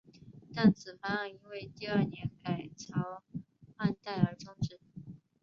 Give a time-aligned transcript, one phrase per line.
[0.55, 3.21] 但此方案因为第二年改朝
[3.77, 4.79] 换代而中止。